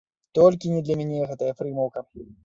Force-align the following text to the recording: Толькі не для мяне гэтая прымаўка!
Толькі 0.37 0.71
не 0.75 0.79
для 0.87 0.95
мяне 1.01 1.19
гэтая 1.31 1.51
прымаўка! 1.59 2.03